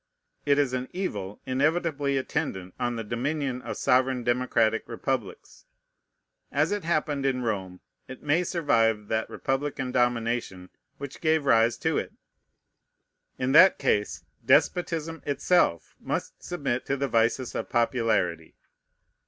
It 0.47 0.57
is 0.57 0.73
an 0.73 0.87
evil 0.93 1.39
inevitably 1.45 2.17
attendant 2.17 2.73
on 2.79 2.95
the 2.95 3.03
dominion 3.03 3.61
of 3.61 3.77
sovereign 3.77 4.23
democratic 4.23 4.83
republics. 4.87 5.67
As 6.51 6.71
it 6.71 6.83
happened 6.83 7.23
in 7.23 7.43
Rome, 7.43 7.81
it 8.07 8.23
may 8.23 8.43
survive 8.43 9.09
that 9.09 9.29
republican 9.29 9.91
domination 9.91 10.69
which 10.97 11.21
gave 11.21 11.45
rise 11.45 11.77
to 11.85 11.99
it. 11.99 12.13
In 13.37 13.51
that 13.51 13.77
case 13.77 14.23
despotism 14.43 15.21
itself 15.23 15.93
must 15.99 16.41
submit 16.41 16.83
to 16.87 16.97
the 16.97 17.07
vices 17.07 17.53
of 17.53 17.69
popularity. 17.69 18.55